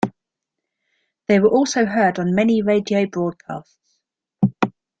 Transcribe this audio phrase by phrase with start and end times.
[1.27, 3.77] They were also heard on many radio broadcasts.